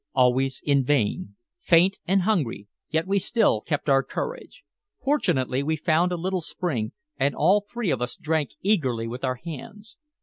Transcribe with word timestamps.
always 0.15 0.63
in 0.65 0.83
vain. 0.83 1.35
Faint 1.59 1.99
and 2.07 2.23
hungry, 2.23 2.67
yet 2.89 3.05
we 3.05 3.19
still 3.19 3.61
kept 3.61 3.85
courage. 4.09 4.63
Fortunately 5.03 5.61
we 5.61 5.75
found 5.75 6.11
a 6.11 6.15
little 6.17 6.41
spring, 6.41 6.91
and 7.17 7.35
all 7.35 7.61
three 7.61 7.91
of 7.91 8.01
us 8.01 8.15
drank 8.15 8.55
eagerly 8.63 9.07
with 9.07 9.23
our 9.23 9.37
hands. 9.45 9.97